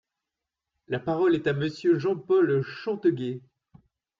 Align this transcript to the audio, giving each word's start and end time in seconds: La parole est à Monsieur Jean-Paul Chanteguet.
La 0.87 0.97
parole 0.99 1.35
est 1.35 1.45
à 1.45 1.53
Monsieur 1.53 1.99
Jean-Paul 1.99 2.63
Chanteguet. 2.63 3.39